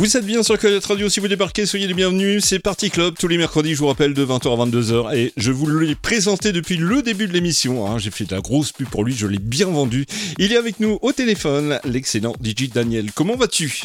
Vous 0.00 0.16
êtes 0.16 0.24
bien 0.24 0.42
sur 0.42 0.58
Coyote 0.58 0.86
Radio, 0.86 1.10
si 1.10 1.20
vous 1.20 1.28
débarquez, 1.28 1.66
soyez 1.66 1.86
les 1.86 1.92
bienvenus. 1.92 2.42
C'est 2.42 2.58
Party 2.58 2.88
Club, 2.88 3.16
tous 3.18 3.28
les 3.28 3.36
mercredis, 3.36 3.74
je 3.74 3.80
vous 3.80 3.86
rappelle, 3.86 4.14
de 4.14 4.24
20h 4.24 4.50
à 4.50 4.64
22h. 4.64 5.14
Et 5.14 5.30
je 5.36 5.52
vous 5.52 5.66
l'ai 5.68 5.94
présenté 5.94 6.52
depuis 6.52 6.78
le 6.78 7.02
début 7.02 7.28
de 7.28 7.34
l'émission. 7.34 7.86
Hein. 7.86 7.98
J'ai 7.98 8.10
fait 8.10 8.24
de 8.24 8.34
la 8.34 8.40
grosse 8.40 8.72
pub 8.72 8.88
pour 8.88 9.04
lui, 9.04 9.14
je 9.14 9.26
l'ai 9.26 9.38
bien 9.38 9.66
vendu. 9.66 10.06
Il 10.38 10.54
est 10.54 10.56
avec 10.56 10.80
nous 10.80 10.98
au 11.02 11.12
téléphone, 11.12 11.78
l'excellent 11.84 12.32
DJ 12.42 12.70
Daniel. 12.70 13.12
Comment 13.12 13.36
vas-tu? 13.36 13.82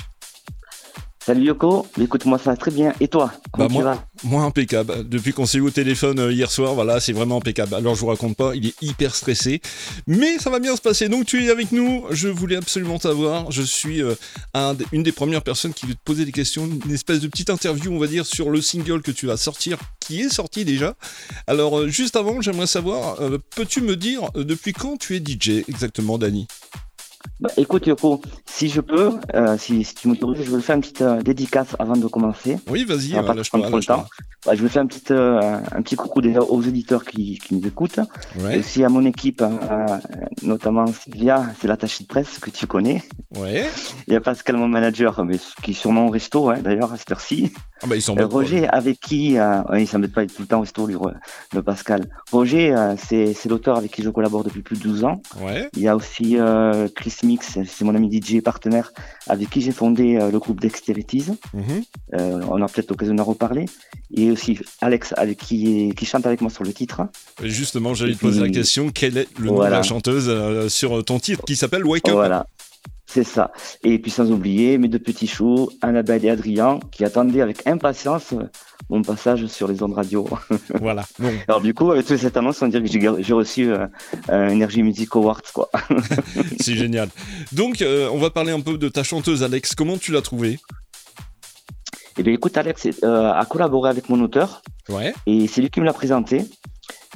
Salut 1.25 1.45
Yoko, 1.45 1.88
écoute 2.00 2.25
moi 2.25 2.38
ça 2.38 2.51
va 2.51 2.56
très 2.56 2.69
bien. 2.69 2.94
Et 3.00 3.07
toi 3.07 3.33
bah 3.57 3.68
moi, 3.68 4.06
moi 4.24 4.44
impeccable. 4.44 5.10
Depuis 5.10 5.33
qu'on 5.33 5.48
s'est 5.48 5.57
eu 5.57 5.62
au 5.62 5.72
téléphone 5.72 6.19
euh, 6.19 6.31
hier 6.31 6.51
soir, 6.51 6.75
voilà, 6.75 7.00
c'est 7.00 7.13
vraiment 7.13 7.38
impeccable. 7.38 7.74
Alors 7.74 7.95
je 7.95 8.01
vous 8.01 8.06
raconte 8.06 8.38
pas, 8.38 8.54
il 8.54 8.68
est 8.68 8.80
hyper 8.83 9.16
stressé, 9.16 9.60
mais 10.06 10.38
ça 10.38 10.51
va 10.51 10.60
bien 10.60 10.75
se 10.75 10.81
passer. 10.83 11.10
Donc 11.10 11.25
tu 11.25 11.44
es 11.44 11.50
avec 11.50 11.72
nous. 11.72 12.04
Je 12.12 12.27
voulais 12.27 12.57
absolument 12.57 13.00
t'avoir. 13.00 13.51
Je 13.51 13.63
suis 13.63 14.04
euh, 14.04 14.13
une 14.92 15.01
des 15.01 15.12
premières 15.12 15.42
personnes 15.42 15.74
qui 15.74 15.88
veut 15.88 15.95
te 15.95 16.04
poser 16.06 16.25
des 16.25 16.31
questions, 16.31 16.69
une 16.86 16.94
espèce 16.94 17.22
de 17.22 17.28
petite 17.28 17.50
interview, 17.50 17.92
on 17.92 17.98
va 17.98 18.06
dire, 18.06 18.28
sur 18.28 18.51
le 18.51 18.62
single 18.62 19.01
que 19.01 19.10
tu 19.10 19.25
vas 19.25 19.38
sortir, 19.38 19.80
qui 20.00 20.21
est 20.21 20.30
sorti 20.30 20.63
déjà. 20.63 20.94
Alors 21.48 21.80
euh, 21.80 21.88
juste 21.88 22.18
avant, 22.18 22.39
j'aimerais 22.39 22.68
savoir, 22.68 23.18
peux-tu 23.56 23.81
me 23.81 23.95
dire 23.95 24.30
depuis 24.36 24.74
quand 24.74 24.98
tu 24.98 25.16
es 25.16 25.19
DJ 25.19 25.68
exactement, 25.68 26.19
Dani? 26.19 26.45
Bah, 27.41 27.49
écoute 27.57 27.85
Yoko, 27.85 28.21
si 28.45 28.69
je 28.69 28.79
peux, 28.79 29.11
euh, 29.33 29.57
si, 29.57 29.83
si, 29.83 29.93
tu 29.93 30.07
m'autorises, 30.07 30.45
je 30.45 30.55
vais 30.55 30.61
faire 30.61 30.77
une 30.77 30.81
petite 30.81 31.01
euh, 31.01 31.21
dédicace 31.21 31.75
avant 31.79 31.97
de 31.97 32.07
commencer. 32.07 32.57
Oui, 32.69 32.85
vas-y, 32.85 33.13
euh, 33.13 33.21
le 33.21 33.85
temps. 33.85 34.05
Bah, 34.45 34.55
je 34.55 34.61
vais 34.61 34.69
faire 34.69 34.83
un 34.83 34.87
petit, 34.87 35.11
un 35.11 35.81
petit 35.81 35.97
coucou 35.97 36.21
déjà 36.21 36.39
aux 36.39 36.61
éditeurs 36.61 37.03
qui, 37.03 37.37
qui 37.39 37.55
nous 37.55 37.67
écoutent. 37.67 37.99
Ouais. 38.39 38.55
Et 38.55 38.59
aussi 38.59 38.85
à 38.85 38.89
mon 38.89 39.03
équipe, 39.05 39.41
hein, 39.41 39.99
notamment 40.43 40.85
Sylvia, 40.87 41.47
c'est 41.59 41.67
l'attaché 41.67 42.03
de 42.03 42.07
presse 42.07 42.39
que 42.39 42.51
tu 42.51 42.67
connais. 42.67 43.03
Ouais. 43.35 43.65
Il 44.07 44.13
y 44.13 44.15
a 44.15 44.21
Pascal, 44.21 44.55
mon 44.55 44.69
manager, 44.69 45.25
mais, 45.25 45.37
qui 45.61 45.71
est 45.71 45.73
sûrement 45.73 46.05
au 46.05 46.11
resto, 46.11 46.49
hein, 46.49 46.59
d'ailleurs, 46.63 46.93
à 46.93 46.97
cette 46.97 47.11
heure-ci. 47.11 47.51
Ah 47.81 47.87
bah, 47.87 47.97
ils 47.97 48.01
sont 48.01 48.15
Roger, 48.15 48.67
avec 48.69 48.99
qui, 49.01 49.37
euh, 49.37 49.61
il 49.77 49.87
s'embête 49.87 50.13
pas 50.13 50.23
être 50.23 50.33
tout 50.33 50.43
le 50.43 50.47
temps 50.47 50.59
au 50.59 50.61
resto, 50.61 50.87
lui, 50.87 50.95
le 51.53 51.61
Pascal. 51.63 52.05
Roger, 52.31 52.73
c'est, 52.97 53.33
c'est 53.33 53.49
l'auteur 53.49 53.75
avec 53.77 53.91
qui 53.91 54.03
je 54.03 54.09
collabore 54.09 54.43
depuis 54.43 54.61
plus 54.61 54.77
de 54.77 54.83
12 54.83 55.03
ans. 55.03 55.21
Ouais. 55.41 55.69
Il 55.73 55.81
y 55.81 55.87
a 55.89 55.95
aussi 55.95 56.37
Chris 56.95 57.25
Mix, 57.25 57.57
c'est 57.66 57.86
mon 57.86 57.95
ami 57.95 58.10
DJ 58.12 58.42
partenaire 58.42 58.94
avec 59.27 59.50
qui 59.50 59.62
j'ai 59.62 59.72
fondé 59.72 60.18
euh, 60.18 60.31
le 60.31 60.39
groupe 60.39 60.60
Dexterities. 60.60 61.25
Mhm. 61.54 61.83
Euh, 62.13 62.42
on 62.50 62.62
a 62.62 62.68
peut-être 62.68 62.89
l'occasion 62.89 63.16
d'en 63.16 63.24
reparler. 63.24 63.66
Et 64.16 64.31
aussi 64.31 64.60
Alex 64.81 65.13
avec 65.18 65.39
qui, 65.39 65.94
qui 65.95 66.06
chante 66.06 66.25
avec 66.25 66.42
moi 66.42 66.50
sur 66.50 66.63
le 66.63 66.74
titre. 66.74 67.01
justement, 67.44 67.94
j'allais 67.94 68.13
te 68.13 68.19
poser 68.19 68.42
la 68.42 68.50
question 68.50 68.89
quel 68.89 69.18
est 69.18 69.27
le 69.39 69.48
nom 69.48 69.63
de 69.63 69.69
la 69.69 69.83
chanteuse 69.83 70.25
euh, 70.30 70.69
sur 70.69 71.04
ton 71.04 71.19
titre 71.19 71.44
qui 71.45 71.56
s'appelle 71.56 71.86
Wake 71.86 72.07
Up? 72.07 72.13
Voilà. 72.13 72.48
C'est 73.15 73.23
ça. 73.23 73.53
Et 73.81 73.97
puis 73.97 74.12
sans 74.12 74.29
oublier 74.29 74.77
mes 74.77 74.89
deux 74.89 75.00
petits 75.00 75.25
choux, 75.25 75.69
Annabelle 75.81 76.25
et 76.25 76.29
Adrien, 76.29 76.81
qui 76.91 77.06
attendaient 77.06 77.39
avec 77.39 77.65
impatience 77.65 78.33
mon 78.89 79.03
passage 79.03 79.45
sur 79.45 79.69
les 79.69 79.81
ondes 79.81 79.94
radio. 79.94 80.27
Voilà. 80.81 81.06
Alors 81.47 81.62
du 81.62 81.73
coup, 81.73 81.91
avec 81.91 82.06
toute 82.06 82.17
cette 82.17 82.35
annonce, 82.35 82.62
on 82.62 82.67
dirait 82.67 82.83
que 82.83 83.21
j'ai 83.23 83.33
reçu 83.33 83.71
euh, 83.71 83.88
un 84.27 84.50
Energy 84.50 84.83
Music 84.83 85.15
Awards, 85.15 85.44
quoi. 85.53 85.69
C'est 86.59 86.75
génial. 86.75 87.07
Donc, 87.53 87.81
euh, 87.81 88.09
on 88.12 88.17
va 88.17 88.31
parler 88.31 88.51
un 88.51 88.59
peu 88.59 88.77
de 88.77 88.89
ta 88.89 89.03
chanteuse, 89.03 89.44
Alex. 89.44 89.75
Comment 89.75 89.95
tu 89.97 90.11
l'as 90.11 90.21
trouvée? 90.21 90.59
Eh 92.18 92.23
bien, 92.23 92.33
écoute, 92.33 92.57
Alex 92.57 92.89
euh, 93.01 93.31
a 93.31 93.45
collaboré 93.45 93.89
avec 93.89 94.09
mon 94.09 94.21
auteur. 94.21 94.61
Ouais. 94.89 95.13
Et 95.25 95.47
c'est 95.47 95.61
lui 95.61 95.69
qui 95.69 95.79
me 95.79 95.85
l'a 95.85 95.94
présenté. 95.94 96.44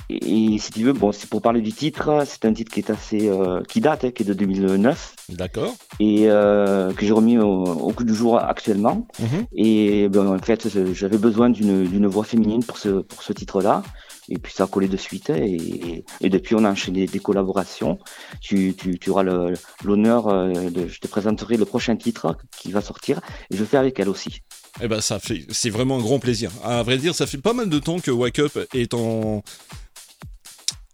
Et 0.09 0.57
si 0.57 0.71
tu 0.71 0.83
veux, 0.83 0.93
bon, 0.93 1.11
c'est 1.11 1.29
pour 1.29 1.41
parler 1.41 1.61
du 1.61 1.71
titre, 1.71 2.23
c'est 2.25 2.45
un 2.45 2.53
titre 2.53 2.71
qui 2.71 2.79
est 2.79 2.89
assez, 2.89 3.29
euh, 3.29 3.61
qui 3.67 3.79
date, 3.79 4.05
hein, 4.05 4.11
qui 4.11 4.23
est 4.23 4.25
de 4.25 4.33
2009. 4.33 5.15
D'accord. 5.29 5.75
Et 5.99 6.23
euh, 6.27 6.91
que 6.93 7.05
j'ai 7.05 7.11
remis 7.11 7.37
au, 7.37 7.63
au, 7.63 7.93
coup 7.93 8.03
du 8.03 8.15
jour 8.15 8.39
actuellement. 8.39 9.07
Mhm. 9.19 9.45
Et 9.53 10.09
ben, 10.09 10.27
en 10.27 10.39
fait, 10.39 10.67
j'avais 10.93 11.19
besoin 11.19 11.51
d'une 11.51 12.07
voix 12.07 12.23
féminine 12.23 12.63
pour 12.63 12.79
ce, 12.79 13.01
pour 13.01 13.21
ce 13.21 13.33
titre-là. 13.33 13.83
Et 14.29 14.37
puis 14.37 14.53
ça 14.53 14.63
a 14.63 14.67
collé 14.67 14.87
de 14.87 14.97
suite. 14.97 15.29
Et, 15.29 16.03
et, 16.21 16.29
depuis, 16.29 16.55
on 16.55 16.63
a 16.63 16.71
enchaîné 16.71 17.05
des 17.05 17.19
collaborations. 17.19 17.99
Tu, 18.41 18.73
tu, 18.75 18.97
tu 18.97 19.09
auras 19.11 19.23
l'honneur 19.83 20.27
euh, 20.27 20.53
je 20.87 20.99
te 20.99 21.07
présenterai 21.07 21.57
le 21.57 21.65
prochain 21.65 21.95
titre 21.95 22.35
qui 22.57 22.71
va 22.71 22.81
sortir. 22.81 23.21
Et 23.51 23.57
je 23.57 23.63
fais 23.63 23.77
avec 23.77 23.99
elle 23.99 24.09
aussi. 24.09 24.41
Eh 24.81 24.87
ben, 24.87 25.01
ça 25.01 25.19
fait, 25.19 25.45
c'est 25.49 25.69
vraiment 25.69 25.97
un 25.97 26.01
grand 26.01 26.19
plaisir. 26.19 26.51
À 26.63 26.81
vrai 26.81 26.97
dire, 26.97 27.13
ça 27.13 27.27
fait 27.27 27.37
pas 27.37 27.53
mal 27.53 27.69
de 27.69 27.79
temps 27.79 27.99
que 27.99 28.11
Wake 28.11 28.39
Up 28.39 28.57
est 28.73 28.93
en, 28.93 29.43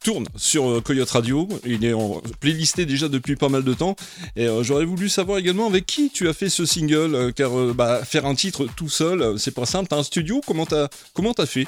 tourne 0.05 0.27
sur 0.35 0.69
euh, 0.69 0.81
Coyote 0.81 1.09
Radio. 1.09 1.49
Il 1.65 1.83
est 1.83 1.93
en 1.93 2.21
playlisté 2.39 2.85
déjà 2.85 3.09
depuis 3.09 3.35
pas 3.35 3.49
mal 3.49 3.63
de 3.63 3.73
temps. 3.73 3.95
Et 4.35 4.45
euh, 4.47 4.61
j'aurais 4.61 4.85
voulu 4.85 5.09
savoir 5.09 5.39
également 5.39 5.65
avec 5.65 5.87
qui 5.87 6.11
tu 6.11 6.29
as 6.29 6.33
fait 6.33 6.47
ce 6.47 6.63
single, 6.63 7.15
euh, 7.15 7.31
car 7.31 7.51
bah, 7.73 8.05
faire 8.05 8.27
un 8.27 8.35
titre 8.35 8.67
tout 8.77 8.87
seul, 8.87 9.39
c'est 9.39 9.53
pas 9.53 9.65
simple. 9.65 9.87
T'as 9.89 9.97
un 9.97 10.03
studio? 10.03 10.41
Comment 10.45 10.65
t'as 10.67 11.45
fait? 11.47 11.65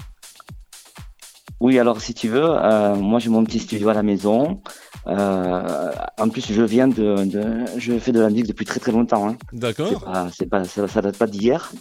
Oui, 1.59 1.79
alors 1.79 2.01
si 2.01 2.13
tu 2.13 2.27
veux, 2.27 2.47
moi 2.95 3.19
j'ai 3.19 3.29
mon 3.29 3.43
petit 3.43 3.59
studio 3.59 3.89
à 3.89 3.93
la 3.93 4.03
maison. 4.03 4.61
en 5.05 6.29
plus, 6.29 6.51
je 6.51 6.61
viens 6.61 6.87
de, 6.87 7.15
je 7.77 7.97
fais 7.99 8.11
de 8.11 8.19
la 8.19 8.29
musique 8.29 8.47
depuis 8.47 8.65
très 8.65 8.79
très 8.79 8.91
longtemps. 8.91 9.27
Hein. 9.29 9.37
D'accord. 9.53 10.03
C'est 10.35 10.49
pas, 10.49 10.65
ça, 10.65 10.87
ça, 10.87 11.01
date 11.01 11.17
pas 11.17 11.27
d'hier. 11.27 11.71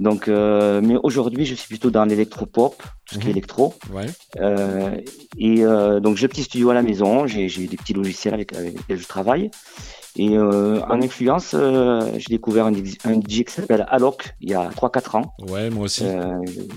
donc, 0.00 0.28
mais 0.28 0.96
aujourd'hui, 1.02 1.44
je 1.46 1.54
suis 1.54 1.68
plutôt 1.68 1.90
dans 1.90 2.04
l'électropop, 2.04 2.82
tout 3.06 3.14
ce 3.14 3.20
qui 3.20 3.26
est 3.26 3.30
mhm. 3.30 3.36
électro. 3.36 3.74
Ouais. 3.92 4.06
Euh, 4.40 4.96
et 5.38 5.64
euh, 5.64 6.00
donc 6.00 6.16
j'ai 6.16 6.26
un 6.26 6.28
petit 6.28 6.42
studio 6.42 6.70
à 6.70 6.74
la 6.74 6.82
maison, 6.82 7.26
j'ai 7.26 7.48
des 7.48 7.76
petits 7.76 7.94
logiciels 7.94 8.34
avec, 8.34 8.52
lesquels 8.52 8.98
je 8.98 9.06
travaille. 9.06 9.50
Et 10.16 10.36
euh, 10.36 10.80
en 10.88 11.02
influence, 11.02 11.54
j'ai 11.54 12.28
découvert 12.30 12.66
un, 12.66 12.72
un, 12.72 13.20
DJ 13.20 13.44
qui 13.44 13.52
s'appelle 13.52 13.86
Alok 13.88 14.34
il 14.40 14.50
y 14.50 14.54
a 14.54 14.68
3-4 14.70 15.16
ans. 15.18 15.34
Ouais, 15.48 15.70
moi 15.70 15.84
aussi. 15.84 16.04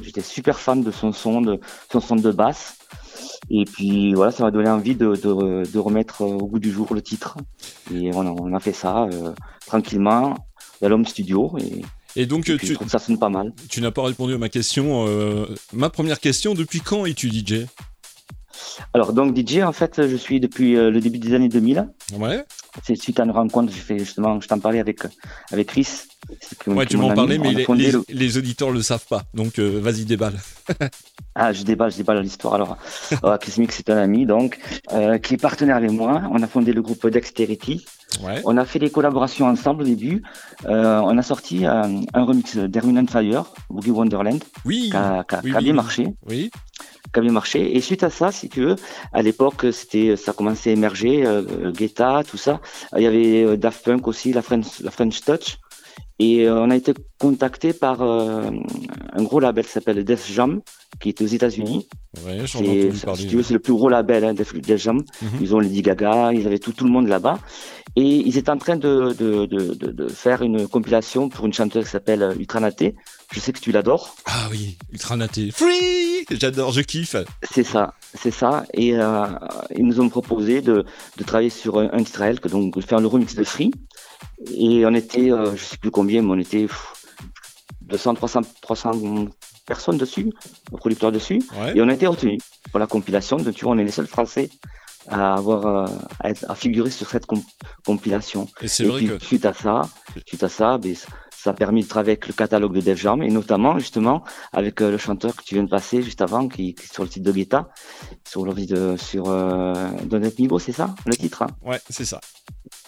J'étais 0.04 0.22
super 0.22 0.60
fan 0.60 0.84
de 0.84 0.92
son 0.92 1.12
son, 1.12 1.42
de 1.42 1.60
son 1.92 2.00
son 2.02 2.16
de 2.16 2.32
basse. 2.32 2.78
Et 3.50 3.66
puis 3.66 4.14
voilà, 4.14 4.32
ça 4.32 4.44
m'a 4.44 4.52
donné 4.52 4.70
envie 4.70 4.96
de, 4.96 5.16
de, 5.16 5.64
de, 5.72 5.80
remettre 5.80 6.22
au 6.22 6.38
goût 6.48 6.60
du 6.60 6.72
jour 6.72 6.94
le 6.94 7.02
titre. 7.02 7.38
Et 7.94 8.12
on 8.14 8.22
a, 8.28 8.32
on 8.32 8.54
a 8.54 8.60
fait 8.60 8.74
ça 8.74 9.08
tranquillement 9.66 10.36
dans 10.82 10.90
l'homme 10.90 11.06
studio. 11.06 11.56
Et 11.60 11.82
et 12.16 12.26
donc, 12.26 12.46
tu, 12.46 12.78
ça 12.88 13.00
sonne 13.00 13.20
pas 13.20 13.30
mal. 13.30 13.54
Tu 13.70 13.82
n'as 13.82 13.92
pas 13.92 14.04
répondu 14.04 14.34
à 14.34 14.38
ma 14.38 14.50
question. 14.50 15.06
Euh, 15.08 15.46
ma 15.74 15.90
première 15.90 16.20
question, 16.20 16.56
depuis 16.56 16.82
quand 16.82 17.06
es-tu 17.06 17.30
DJ? 17.30 17.66
Alors, 18.94 19.14
donc 19.14 19.38
DJ, 19.38 19.60
en 19.60 19.72
fait, 19.72 20.08
je 20.08 20.16
suis 20.16 20.40
depuis 20.40 20.76
euh, 20.76 20.90
le 20.90 21.00
début 21.00 21.20
des 21.20 21.34
années 21.34 21.50
2000. 21.50 21.88
Ouais. 22.18 22.44
C'est 22.84 22.96
suite 22.96 23.20
à 23.20 23.24
une 23.24 23.32
rencontre, 23.32 23.72
j'ai 23.74 23.80
fait 23.80 24.00
justement, 24.00 24.40
je 24.40 24.48
t'en 24.48 24.60
parlais 24.60 24.80
avec, 24.80 25.02
avec 25.52 25.68
Chris. 25.68 25.88
ouais, 26.68 26.86
tu 26.86 26.98
m'en 26.98 27.14
parlais, 27.14 27.38
mais 27.38 27.54
les, 28.10 28.38
auditeurs 28.38 28.70
ne 28.70 28.76
le 28.76 28.82
savent 28.82 29.08
pas. 29.08 29.24
Donc, 29.34 29.60
euh, 29.60 29.80
vas-y, 29.80 30.06
déballe. 30.06 30.40
ah, 31.36 31.52
je 31.52 31.64
déballe, 31.64 31.92
je 31.92 31.98
déballe 31.98 32.22
l'histoire. 32.22 32.54
Alors, 32.54 32.78
Chris 33.40 33.56
Mix, 33.58 33.78
c'est 33.78 33.90
un 33.90 33.98
ami, 33.98 34.26
donc, 34.26 34.60
qui 35.24 35.34
est 35.34 35.42
partenaire 35.42 35.78
avec 35.78 35.92
moi. 35.92 36.24
On 36.32 36.42
a 36.42 36.48
fondé 36.48 36.74
le 36.74 36.82
groupe 36.82 37.08
Dexterity. 37.08 37.86
On 38.46 38.58
a 38.58 38.66
fait 38.66 38.80
des 38.80 38.90
collaborations 38.90 39.46
ensemble 39.48 39.84
au 39.84 39.86
début. 39.86 40.24
Euh, 40.66 41.00
on 41.00 41.18
a 41.18 41.22
sorti 41.22 41.66
un, 41.66 42.02
remix 42.14 42.58
d'Erwin 42.58 43.08
Fire, 43.08 43.46
Boogie 43.70 43.92
Wonderland, 43.92 44.44
oui, 44.66 44.90
qui 44.90 44.98
a, 44.98 45.24
bien 45.60 45.74
marché. 45.74 46.08
Oui. 46.28 46.50
Qui 47.14 47.20
a 47.20 47.22
bien 47.22 47.32
marché. 47.32 47.76
Et 47.76 47.82
suite 47.82 48.04
à 48.04 48.10
ça, 48.10 48.32
si 48.32 48.50
tu 48.50 48.62
veux, 48.62 48.76
à 49.14 49.22
l'époque, 49.22 49.66
c'était, 49.72 50.16
ça 50.16 50.34
commençait 50.34 50.70
à 50.70 50.74
émerger, 50.74 51.26
euh, 51.26 51.72
Guetta, 51.72 52.24
tout 52.30 52.38
ça. 52.38 52.62
Il 52.96 53.04
y 53.04 53.08
avait 53.08 53.44
euh, 53.44 53.58
Daft 53.58 53.84
Punk 53.84 54.08
aussi, 54.08 54.32
la 54.32 54.42
French, 54.42 54.80
la 54.82 54.92
French 54.92 55.22
Touch. 55.22 55.58
Et 56.20 56.46
euh, 56.46 56.60
on 56.60 56.70
a 56.70 56.76
été 56.76 56.94
contacté 57.18 57.72
par 57.72 58.02
euh, 58.02 58.52
un 59.14 59.24
gros 59.24 59.40
label 59.40 59.66
qui 59.66 59.72
s'appelle 59.72 60.04
Def 60.04 60.30
Jam, 60.30 60.62
qui 61.00 61.10
est 61.10 61.22
aux 61.22 61.26
États-Unis. 61.26 61.88
Ouais, 62.26 62.42
c'est, 62.46 62.92
si 63.16 63.28
tu 63.28 63.38
veux, 63.38 63.44
c'est 63.44 63.54
le 63.54 63.62
plus 63.62 63.72
gros 63.72 63.88
label, 63.88 64.26
hein, 64.26 64.34
Def, 64.34 64.54
Jam. 64.76 64.98
Mhm. 64.98 65.30
Ils 65.42 65.56
ont 65.56 65.60
Lady 65.60 65.82
Gaga, 65.82 66.34
ils 66.34 66.46
avaient 66.46 66.60
tout, 66.60 66.74
tout 66.74 66.84
le 66.84 66.92
monde 66.92 67.08
là-bas. 67.08 67.40
Et 67.96 68.04
ils 68.04 68.38
étaient 68.38 68.50
en 68.50 68.58
train 68.58 68.76
de, 68.76 69.14
de, 69.18 69.46
de, 69.46 69.74
de, 69.74 70.08
faire 70.10 70.42
une 70.42 70.68
compilation 70.68 71.30
pour 71.30 71.46
une 71.46 71.54
chanteuse 71.54 71.86
qui 71.86 71.92
s'appelle 71.92 72.36
Ultranaté. 72.38 72.96
Je 73.32 73.40
sais 73.40 73.54
que 73.54 73.60
tu 73.60 73.72
l'adores. 73.72 74.16
Ah 74.26 74.48
oui, 74.50 74.78
Ultranaté. 74.92 75.52
Free 75.52 76.26
J'adore, 76.32 76.72
je 76.72 76.82
kiffe. 76.82 77.16
C'est 77.52 77.64
ça, 77.64 77.94
c'est 78.16 78.32
ça. 78.32 78.66
Et 78.74 78.96
euh, 78.96 79.26
ils 79.76 79.86
nous 79.86 80.00
ont 80.00 80.10
proposé 80.10 80.62
de, 80.62 80.86
de 81.18 81.24
travailler 81.24 81.50
sur 81.50 81.80
un, 81.80 81.90
un 81.92 82.04
titre 82.04 82.48
donc 82.50 82.76
de 82.76 82.82
faire 82.82 83.00
le 83.00 83.08
remix 83.08 83.36
de 83.36 83.44
Free. 83.44 83.72
Et 84.56 84.86
on 84.86 84.94
était, 84.94 85.32
euh, 85.32 85.56
je 85.56 85.64
sais 85.64 85.78
plus 85.78 85.92
combien, 85.92 86.22
mais 86.22 86.32
on 86.32 86.40
était 86.40 86.68
200, 87.82 88.16
300, 88.16 88.42
300 88.62 89.28
personnes 89.66 89.98
dessus, 89.98 90.32
producteurs 90.78 91.12
dessus. 91.12 91.42
Et 91.76 91.82
on 91.82 91.88
a 91.88 91.94
été 91.94 92.08
retenus 92.08 92.40
pour 92.72 92.80
la 92.80 92.88
compilation. 92.88 93.38
Donc, 93.38 93.54
tu 93.54 93.66
vois, 93.66 93.74
on 93.74 93.78
est 93.78 93.84
les 93.84 93.92
seuls 93.92 94.08
Français 94.08 94.50
à 95.08 95.36
avoir 95.36 95.66
euh, 95.66 96.34
à, 96.48 96.56
figurer 96.56 96.90
sur 96.90 97.10
cette 97.10 97.26
compilation. 97.86 98.48
Et 98.62 98.68
c'est 98.68 98.86
vrai 98.86 99.00
puis, 99.00 99.08
que 99.08 99.20
suite 99.24 99.46
à 99.46 99.54
ça, 99.54 99.82
suite 100.26 100.44
à 100.44 100.50
ça, 100.50 100.78
ben, 100.78 100.96
ça 101.42 101.52
a 101.52 101.54
permis 101.54 101.84
de 101.84 101.88
travailler 101.88 102.12
avec 102.12 102.28
le 102.28 102.34
catalogue 102.34 102.74
de 102.74 102.82
Def 102.82 103.00
Jam 103.00 103.24
et 103.24 103.30
notamment 103.30 103.80
justement 103.80 104.24
avec 104.52 104.82
euh, 104.82 104.92
le 104.92 104.98
chanteur 104.98 105.36
que 105.36 105.44
tu 105.44 105.56
viens 105.56 105.64
de 105.64 105.70
passer 105.70 106.02
juste 106.02 106.22
avant, 106.22 106.50
qui, 106.50 106.76
qui 106.76 106.84
est 106.84 106.94
sur 106.94 107.04
le 107.04 107.10
site 107.10 107.24
de 107.24 107.32
Guetta, 107.32 107.70
sur 108.28 108.46
le 108.46 108.54
de 108.54 108.98
sur 108.98 109.30
euh, 109.30 109.74
Donnet 110.04 110.34
Migo, 110.38 110.60
c'est 110.60 110.74
ça 110.74 110.94
le 111.06 111.16
titre 111.16 111.44
hein? 111.44 111.48
Ouais, 111.64 111.80
c'est 111.90 112.04
ça. 112.04 112.20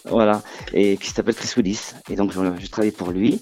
Voilà, 0.04 0.42
et 0.74 0.98
qui 0.98 1.10
s'appelle 1.12 1.36
Chris 1.36 1.54
Willis. 1.56 1.94
Et 2.10 2.16
donc 2.16 2.34
je, 2.34 2.68
travaille 2.68 2.92
pour 2.92 3.12
lui. 3.12 3.42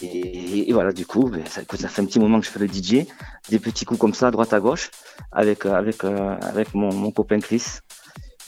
Et, 0.00 0.72
voilà, 0.72 0.92
du 0.92 1.04
coup, 1.04 1.28
ben, 1.28 1.44
ça, 1.46 1.60
ça, 1.76 1.88
fait 1.88 2.02
un 2.02 2.06
petit 2.06 2.18
moment 2.18 2.40
que 2.40 2.46
je 2.46 2.50
fais 2.50 2.58
le 2.58 2.66
DJ, 2.66 3.06
des 3.50 3.58
petits 3.58 3.84
coups 3.84 4.00
comme 4.00 4.14
ça, 4.14 4.30
droite 4.30 4.52
à 4.52 4.60
gauche, 4.60 4.90
avec 5.30 5.66
avec 5.66 6.02
avec 6.04 6.74
mon, 6.74 6.92
mon 6.92 7.12
copain 7.12 7.38
Chris. 7.38 7.62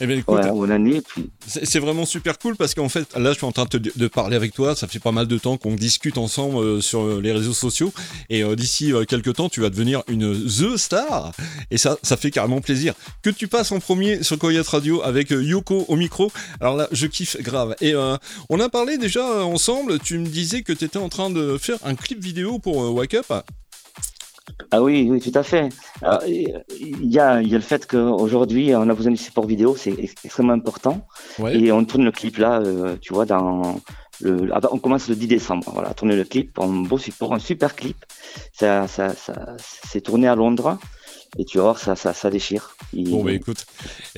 Eh 0.03 0.07
bien, 0.07 0.17
écoute, 0.17 0.39
c'est 1.45 1.77
vraiment 1.77 2.05
super 2.07 2.39
cool 2.39 2.55
parce 2.55 2.73
qu'en 2.73 2.89
fait, 2.89 3.15
là, 3.15 3.33
je 3.33 3.37
suis 3.37 3.45
en 3.45 3.51
train 3.51 3.67
de, 3.71 4.07
parler 4.07 4.35
avec 4.35 4.51
toi. 4.51 4.75
Ça 4.75 4.87
fait 4.87 4.97
pas 4.97 5.11
mal 5.11 5.27
de 5.27 5.37
temps 5.37 5.57
qu'on 5.57 5.75
discute 5.75 6.17
ensemble 6.17 6.57
euh, 6.57 6.81
sur 6.81 7.01
euh, 7.01 7.21
les 7.21 7.31
réseaux 7.31 7.53
sociaux. 7.53 7.93
Et 8.31 8.43
euh, 8.43 8.55
d'ici 8.55 8.93
quelques 9.07 9.35
temps, 9.35 9.47
tu 9.47 9.61
vas 9.61 9.69
devenir 9.69 10.01
une 10.07 10.33
The 10.33 10.75
Star. 10.75 11.33
Et 11.69 11.77
ça, 11.77 11.97
ça 12.01 12.17
fait 12.17 12.31
carrément 12.31 12.61
plaisir. 12.61 12.95
Que 13.21 13.29
tu 13.29 13.47
passes 13.47 13.71
en 13.71 13.79
premier 13.79 14.23
sur 14.23 14.39
Coyote 14.39 14.67
Radio 14.67 15.03
avec 15.03 15.29
Yoko 15.29 15.85
au 15.87 15.95
micro. 15.95 16.31
Alors 16.59 16.75
là, 16.75 16.87
je 16.91 17.05
kiffe 17.05 17.37
grave. 17.39 17.75
Et 17.79 17.93
on 18.49 18.59
a 18.59 18.69
parlé 18.69 18.97
déjà 18.97 19.45
ensemble. 19.45 19.99
Tu 19.99 20.17
me 20.17 20.25
disais 20.25 20.63
que 20.63 20.73
tu 20.73 20.85
étais 20.85 20.97
en 20.97 21.09
train 21.09 21.29
de 21.29 21.59
faire 21.59 21.77
un 21.83 21.93
clip 21.93 22.19
vidéo 22.19 22.57
pour 22.57 22.95
Wake 22.95 23.13
Up. 23.13 23.31
Ah 24.71 24.81
oui, 24.81 25.07
oui, 25.09 25.19
tout 25.19 25.37
à 25.37 25.43
fait. 25.43 25.69
Il 26.29 27.05
y, 27.05 27.19
a, 27.19 27.41
y 27.41 27.53
a 27.53 27.57
le 27.57 27.63
fait 27.63 27.85
qu'aujourd'hui, 27.85 28.73
on 28.75 28.89
a 28.89 28.93
besoin 28.93 29.11
du 29.11 29.17
support 29.17 29.45
vidéo, 29.45 29.75
c'est 29.75 29.95
extrêmement 30.23 30.53
important. 30.53 31.05
Et 31.53 31.71
on 31.71 31.83
tourne 31.85 32.05
le 32.05 32.11
clip 32.11 32.37
là, 32.37 32.59
euh, 32.61 32.95
tu 33.01 33.13
vois, 33.13 33.25
dans 33.25 33.79
le, 34.21 34.49
ah 34.53 34.59
bah, 34.59 34.69
on 34.71 34.77
commence 34.77 35.09
le 35.09 35.15
10 35.15 35.27
décembre. 35.27 35.69
Voilà, 35.73 35.93
tourner 35.93 36.15
le 36.15 36.23
clip, 36.23 36.57
un 36.59 36.83
beau 36.83 36.97
support, 36.97 37.33
un 37.33 37.39
super 37.39 37.75
clip. 37.75 37.97
Ça, 38.53 38.87
ça, 38.87 39.09
ça, 39.13 39.55
c'est 39.57 40.01
tourné 40.01 40.27
à 40.27 40.35
Londres 40.35 40.77
et 41.37 41.45
tu 41.45 41.59
vois, 41.59 41.77
ça, 41.77 41.95
ça, 41.95 42.13
ça 42.13 42.29
déchire. 42.29 42.75
bon, 42.91 43.23
bah 43.23 43.31
écoute. 43.31 43.65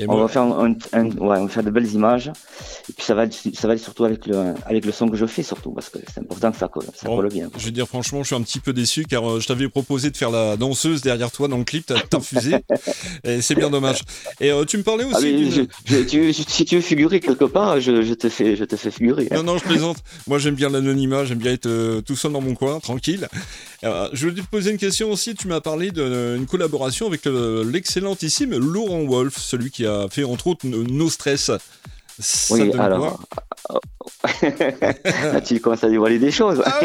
on, 0.07 0.17
va 0.17 0.27
faire 0.27 0.41
un, 0.41 0.71
ouais, 0.71 0.77
on 1.19 1.45
va 1.45 1.47
faire 1.47 1.63
de 1.63 1.69
belles 1.69 1.91
images. 1.93 2.31
Et 2.89 2.93
puis 2.93 3.05
ça 3.05 3.13
va, 3.13 3.29
ça 3.29 3.67
va 3.67 3.73
aller 3.73 3.81
surtout 3.81 4.03
avec 4.05 4.25
le, 4.25 4.55
avec 4.65 4.83
le 4.83 4.91
son 4.91 5.07
que 5.07 5.15
je 5.15 5.27
fais, 5.27 5.43
surtout, 5.43 5.71
parce 5.71 5.89
que 5.89 5.99
c'est 6.11 6.21
important 6.21 6.51
que 6.51 6.57
ça 6.57 6.67
colle, 6.67 6.85
ça 6.95 7.05
colle 7.05 7.29
bien. 7.29 7.51
Je 7.55 7.65
veux 7.65 7.71
dire, 7.71 7.87
franchement, 7.87 8.23
je 8.23 8.27
suis 8.27 8.35
un 8.35 8.41
petit 8.41 8.59
peu 8.59 8.73
déçu 8.73 9.05
car 9.05 9.29
euh, 9.29 9.39
je 9.39 9.45
t'avais 9.45 9.69
proposé 9.69 10.09
de 10.09 10.17
faire 10.17 10.31
la 10.31 10.57
danseuse 10.57 11.03
derrière 11.03 11.29
toi 11.31 11.47
dans 11.47 11.59
le 11.59 11.63
clip, 11.65 11.85
t'as 11.85 12.17
refusé. 12.17 12.55
et 13.23 13.41
c'est 13.41 13.53
bien 13.53 13.69
dommage. 13.69 14.01
Et 14.41 14.49
euh, 14.49 14.65
tu 14.65 14.77
me 14.79 14.83
parlais 14.83 15.03
aussi. 15.03 15.67
Ah, 15.89 15.93
tu, 16.09 16.33
si 16.33 16.65
tu 16.65 16.75
veux 16.75 16.81
figurer 16.81 17.19
quelque 17.19 17.45
part, 17.45 17.79
je, 17.79 18.01
je, 18.01 18.13
te, 18.15 18.27
fais, 18.27 18.55
je 18.55 18.63
te 18.63 18.75
fais 18.75 18.89
figurer. 18.89 19.27
Hein. 19.29 19.35
Non, 19.37 19.43
non, 19.43 19.57
je 19.59 19.63
plaisante. 19.65 19.97
Moi, 20.25 20.39
j'aime 20.39 20.55
bien 20.55 20.69
l'anonymat, 20.69 21.25
j'aime 21.25 21.37
bien 21.37 21.51
être 21.51 21.67
euh, 21.67 22.01
tout 22.01 22.15
seul 22.15 22.31
dans 22.31 22.41
mon 22.41 22.55
coin, 22.55 22.79
tranquille. 22.79 23.27
je 23.83 24.27
voulais 24.27 24.41
te 24.41 24.47
poser 24.47 24.71
une 24.71 24.77
question 24.77 25.11
aussi. 25.11 25.35
Tu 25.35 25.47
m'as 25.47 25.61
parlé 25.61 25.91
d'une 25.91 26.47
collaboration 26.47 27.02
avec 27.07 27.25
l'excellentissime 27.25 28.57
Laurent 28.57 29.03
Wolf, 29.03 29.37
celui 29.37 29.71
qui 29.71 29.85
a 29.85 30.07
fait 30.09 30.23
entre 30.23 30.47
autres 30.47 30.67
No 30.67 31.09
Stress. 31.09 31.51
oui, 32.51 32.71
alors. 32.77 33.21
Tu 35.45 35.59
commences 35.59 35.83
à 35.83 35.89
dévoiler 35.89 36.19
des 36.19 36.31
choses. 36.31 36.61
Ah 36.65 36.79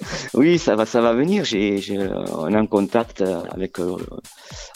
oui, 0.34 0.58
ça 0.58 0.76
va, 0.76 0.86
ça 0.86 1.00
va 1.00 1.12
venir. 1.12 1.44
J'ai, 1.44 1.80
on 2.32 2.52
est 2.52 2.56
en 2.56 2.66
contact 2.66 3.22
avec. 3.22 3.78
Euh, 3.78 3.96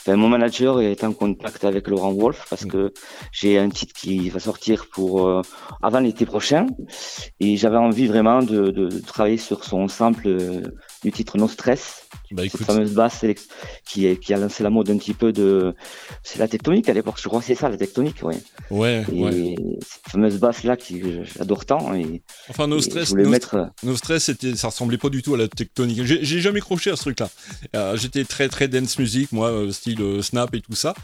enfin, 0.00 0.16
mon 0.16 0.28
manager 0.28 0.80
est 0.80 1.04
en 1.04 1.12
contact 1.12 1.64
avec 1.64 1.88
Laurent 1.88 2.12
Wolf 2.12 2.47
parce 2.50 2.64
que 2.64 2.92
j'ai 3.30 3.59
un 3.59 3.68
titre 3.68 3.94
qui 3.94 4.30
va 4.30 4.40
sortir 4.40 4.87
pour 4.92 5.26
euh, 5.26 5.42
avant 5.82 6.00
l'été 6.00 6.26
prochain 6.26 6.66
et 7.40 7.56
j'avais 7.56 7.76
envie 7.76 8.06
vraiment 8.06 8.42
de, 8.42 8.71
de, 8.71 9.00
travailler 9.00 9.38
sur 9.38 9.64
son 9.64 9.88
sample 9.88 10.28
euh, 10.28 10.62
du 11.02 11.12
titre 11.12 11.38
No 11.38 11.49
Stress 11.49 12.02
Bah, 12.30 12.42
cette 12.49 12.64
fameuse 12.64 12.92
basse 12.92 13.25
qui, 13.85 14.16
qui 14.18 14.35
a 14.35 14.37
lancé 14.37 14.62
la 14.62 14.71
mode 14.71 14.90
un 14.90 14.97
petit 14.99 15.14
peu 15.14 15.32
de. 15.32 15.75
C'est 16.23 16.38
la 16.38 16.49
tectonique 16.49 16.88
à 16.88 16.94
l'époque, 16.94 17.16
je 17.21 17.28
crois 17.28 17.40
que 17.40 17.47
c'est 17.47 17.54
ça, 17.54 17.68
la 17.68 17.76
tectonique, 17.76 18.23
ouais. 18.23 18.38
Ouais, 18.71 19.04
et 19.12 19.56
Cette 19.80 20.12
fameuse 20.12 20.38
basse-là, 20.38 20.76
qui 20.76 21.02
j'adore 21.37 21.64
tant. 21.64 21.94
Et, 21.94 22.23
enfin, 22.49 22.66
nos 22.66 22.80
stress, 22.80 23.12
nos, 23.14 23.28
mettre... 23.28 23.71
nos 23.82 23.97
stress 23.97 24.25
c'était, 24.25 24.54
ça 24.56 24.68
ressemblait 24.68 24.99
pas 24.99 25.11
du 25.11 25.23
tout 25.23 25.35
à 25.35 25.38
la 25.38 25.49
tectonique. 25.49 26.04
J'ai 26.04 26.40
jamais 26.40 26.61
croché 26.61 26.90
à 26.90 26.97
ce 26.97 27.02
truc-là. 27.02 27.30
Euh, 27.75 27.97
j'étais 27.97 28.25
très, 28.25 28.49
très 28.49 28.68
dance 28.68 28.99
music, 28.99 29.32
moi, 29.32 29.50
euh, 29.50 29.73
style 29.73 30.00
euh, 30.00 30.23
snap 30.23 30.54
et 30.54 30.61
tout 30.61 30.75
ça. 30.75 30.94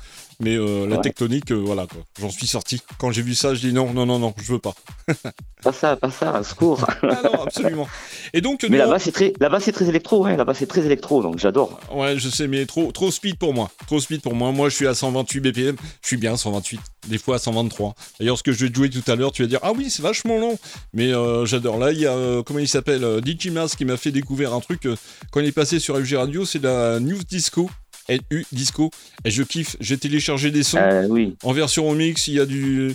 Mais 0.41 0.57
la 0.87 0.99
tectonique, 0.99 1.51
voilà, 1.53 1.87
quoi. 1.87 2.01
J'en 2.21 2.31
suis 2.31 2.47
sorti. 2.47 2.81
Quand 2.99 3.11
j'ai 3.11 3.23
vu 3.23 3.35
ça, 3.35 3.55
je 3.55 3.61
dis 3.61 3.73
non, 3.73 3.93
non, 3.93 4.07
non, 4.07 4.19
non, 4.19 4.35
je 4.41 4.53
veux 4.53 4.59
pas. 4.59 4.75
pas 5.63 5.73
ça, 5.73 5.97
pas 5.97 6.11
ça, 6.11 6.43
secours. 6.45 6.85
ah 7.03 7.21
non, 7.25 7.43
absolument. 7.43 7.89
Et 8.33 8.41
donc, 8.41 8.65
mais 8.69 8.79
là-bas, 8.79 8.99
c'est 8.99 9.13
très, 9.13 9.33
là-bas, 9.41 9.61
c'est 9.61 9.73
très 9.73 9.89
électro, 9.89 10.25
ouais. 10.25 10.37
Là-bas, 10.37 10.55
c'est 10.55 10.67
très 10.67 10.85
électro, 10.85 11.23
donc 11.23 11.39
j'adore. 11.39 11.81
Ouais, 11.93 12.19
je 12.19 12.29
sais, 12.29 12.47
mais 12.47 12.67
trop, 12.67 12.93
trop 12.93 13.11
speed 13.11 13.37
pour 13.37 13.55
moi. 13.55 13.71
Trop 13.87 14.01
speed 14.01 14.21
pour 14.21 14.35
moi. 14.35 14.53
Moi, 14.53 14.69
je 14.69 14.75
suis 14.75 14.87
à 14.87 14.95
128 14.95 15.41
BPM. 15.41 15.77
Je 16.03 16.07
suis 16.07 16.17
bien 16.17 16.37
128. 16.37 16.81
Des 17.09 17.19
fois 17.19 17.37
à 17.37 17.39
123. 17.39 17.95
D'ailleurs, 18.21 18.39
ce 18.39 18.43
que 18.43 18.53
je 18.53 18.65
vais 18.65 18.71
te 18.71 18.77
jouer 18.77 18.91
tout 18.91 19.09
à 19.11 19.17
l'heure, 19.17 19.33
tu 19.33 19.43
vas 19.43 19.49
dire 19.49 19.61
ah 19.63 19.73
oui, 19.73 19.91
c'est 19.91 20.03
vachement 20.03 20.39
long. 20.39 20.59
Mais 20.93 21.13
euh, 21.13 21.47
j'adore. 21.47 21.79
Là, 21.79 21.93
il 21.93 22.01
y 22.01 22.07
a 22.07 22.13
euh, 22.13 22.43
comment 22.43 22.59
il 22.59 22.69
s'appelle, 22.69 23.05
euh, 23.05 23.21
Digimas 23.21 23.75
qui 23.77 23.85
m'a 23.85 23.97
fait 23.97 24.11
découvrir 24.11 24.53
un 24.55 24.61
truc 24.61 24.89
quand 25.31 25.41
il 25.41 25.47
est 25.47 25.53
passé 25.53 25.79
sur 25.79 25.97
FG 25.99 26.15
Radio, 26.15 26.45
c'est 26.45 26.63
la 26.63 27.01
News 27.01 27.23
Disco. 27.29 27.71
NU 28.09 28.45
Disco. 28.53 28.91
Et 29.25 29.31
je 29.31 29.43
kiffe. 29.43 29.77
J'ai 29.81 29.99
téléchargé 29.99 30.51
des 30.51 30.63
sons 30.63 31.07
oui. 31.09 31.37
en 31.43 31.53
version 31.53 31.89
remix. 31.89 32.29
Il 32.29 32.35
y 32.35 32.41
a 32.41 32.47
du, 32.47 32.95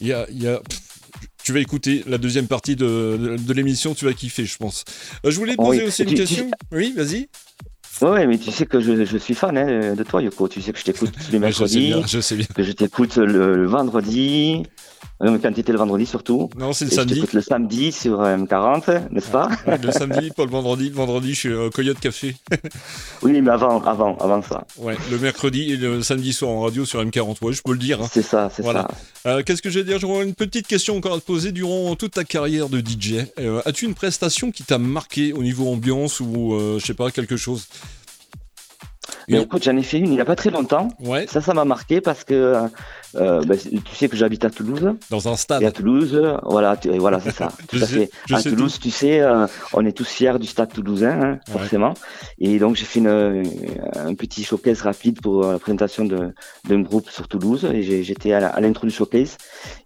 il 0.00 0.06
y 0.06 0.12
a, 0.12 0.26
il 0.30 0.42
y 0.42 0.48
a 0.48 0.60
tu 1.42 1.52
vas 1.52 1.60
écouter 1.60 2.04
la 2.06 2.18
deuxième 2.18 2.46
partie 2.46 2.76
de, 2.76 3.36
de, 3.38 3.52
l'émission, 3.54 3.94
tu 3.94 4.04
vas 4.04 4.12
kiffer, 4.12 4.44
je 4.44 4.56
pense. 4.58 4.84
je 5.24 5.36
voulais 5.36 5.56
poser 5.56 5.84
aussi 5.84 6.02
une 6.02 6.14
question. 6.14 6.50
Oui, 6.70 6.92
vas-y. 6.96 7.28
Ouais, 8.02 8.26
mais 8.26 8.38
tu 8.38 8.50
sais 8.50 8.66
que 8.66 8.80
je, 8.80 9.04
je 9.04 9.16
suis 9.18 9.34
fan 9.34 9.56
hein, 9.58 9.94
de 9.94 10.02
toi, 10.02 10.22
Yoko. 10.22 10.48
Tu 10.48 10.62
sais 10.62 10.72
que 10.72 10.78
je 10.78 10.84
t'écoute 10.84 11.12
tous 11.12 11.32
les 11.32 11.38
mercredis. 11.40 11.94
je, 12.06 12.20
sais 12.20 12.36
bien, 12.36 12.46
Que 12.54 12.62
je 12.62 12.72
t'écoute 12.72 13.16
le, 13.16 13.66
vendredi. 13.66 14.62
Euh, 15.22 15.38
quand 15.42 15.52
tu 15.52 15.60
étais 15.60 15.72
le 15.72 15.78
vendredi 15.78 16.06
surtout. 16.06 16.48
Non, 16.58 16.72
c'est 16.72 16.86
le 16.86 16.90
samedi. 16.90 17.24
Je 17.30 17.36
le 17.36 17.42
samedi 17.42 17.92
sur 17.92 18.22
euh, 18.22 18.36
M40, 18.36 19.08
n'est-ce 19.10 19.30
pas? 19.30 19.50
Le 19.82 19.92
samedi, 19.92 20.30
pas 20.30 20.44
le 20.44 20.50
vendredi. 20.50 20.88
Le 20.88 20.94
vendredi, 20.94 21.34
je 21.34 21.38
suis 21.38 21.48
euh, 21.50 21.68
Coyote 21.68 22.00
Café. 22.00 22.36
oui, 23.22 23.40
mais 23.42 23.50
avant, 23.50 23.82
avant, 23.82 24.16
avant 24.16 24.40
ça. 24.40 24.64
Ouais, 24.78 24.96
le 25.10 25.18
mercredi 25.18 25.72
et 25.72 25.76
le 25.76 26.02
samedi 26.02 26.32
soir 26.32 26.50
en 26.50 26.62
radio 26.62 26.86
sur 26.86 27.04
M40. 27.04 27.36
Ouais, 27.42 27.52
je 27.52 27.60
peux 27.62 27.72
le 27.72 27.78
dire. 27.78 28.00
Hein. 28.00 28.08
C'est 28.10 28.22
ça, 28.22 28.50
c'est 28.54 28.62
voilà. 28.62 28.88
ça. 29.22 29.42
Qu'est-ce 29.42 29.60
que 29.60 29.68
je 29.68 29.80
vais 29.80 29.84
dire? 29.84 29.98
J'aurais 29.98 30.24
une 30.24 30.34
petite 30.34 30.66
question 30.66 30.96
encore 30.96 31.14
à 31.14 31.20
te 31.20 31.24
poser 31.24 31.52
durant 31.52 31.94
toute 31.96 32.12
ta 32.12 32.24
carrière 32.24 32.70
de 32.70 32.78
DJ. 32.80 33.26
As-tu 33.66 33.84
une 33.84 33.94
prestation 33.94 34.50
qui 34.50 34.64
t'a 34.64 34.78
marqué 34.78 35.34
au 35.34 35.42
niveau 35.42 35.68
ambiance 35.70 36.20
ou, 36.20 36.58
je 36.78 36.84
sais 36.84 36.94
pas, 36.94 37.10
quelque 37.10 37.36
chose? 37.36 37.66
Écoute, 39.38 39.62
j'en 39.64 39.76
ai 39.76 39.82
fait 39.82 39.98
une 39.98 40.06
il 40.06 40.12
n'y 40.12 40.20
a 40.20 40.24
pas 40.24 40.36
très 40.36 40.50
longtemps. 40.50 40.88
Ouais. 41.00 41.26
Ça, 41.26 41.40
ça 41.40 41.54
m'a 41.54 41.64
marqué 41.64 42.00
parce 42.00 42.24
que 42.24 42.68
euh, 43.16 43.42
bah, 43.44 43.56
tu 43.56 43.94
sais 43.94 44.08
que 44.08 44.16
j'habite 44.16 44.44
à 44.44 44.50
Toulouse. 44.50 44.94
Dans 45.10 45.28
un 45.28 45.36
stade. 45.36 45.62
Et 45.62 45.66
à 45.66 45.72
Toulouse, 45.72 46.20
voilà, 46.44 46.76
voilà, 46.98 47.20
c'est 47.20 47.32
ça. 47.32 47.48
Tout 47.68 47.78
à 47.80 47.86
fait. 47.86 48.10
À 48.32 48.42
Toulouse, 48.42 48.78
tu 48.80 48.90
sais, 48.90 49.20
euh, 49.20 49.46
on 49.72 49.84
est 49.84 49.92
tous 49.92 50.08
fiers 50.08 50.38
du 50.38 50.46
stade 50.46 50.72
toulousain, 50.72 51.20
hein, 51.20 51.38
forcément. 51.50 51.94
Et 52.38 52.58
donc 52.58 52.76
j'ai 52.76 52.84
fait 52.84 53.00
une, 53.00 53.44
un 53.96 54.14
petit 54.14 54.44
showcase 54.44 54.82
rapide 54.82 55.20
pour 55.20 55.44
la 55.44 55.58
présentation 55.58 56.04
d'un 56.04 56.80
groupe 56.80 57.10
sur 57.10 57.28
Toulouse. 57.28 57.64
Et 57.72 58.02
j'étais 58.02 58.32
à 58.32 58.60
l'intro 58.60 58.86
du 58.86 58.92
showcase. 58.92 59.36